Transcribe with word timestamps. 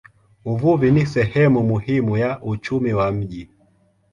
Uvuvi 0.45 0.91
ni 0.91 1.05
sehemu 1.05 1.63
muhimu 1.63 2.17
ya 2.17 2.41
uchumi 2.43 2.93
wa 2.93 3.11
mji. 3.11 3.49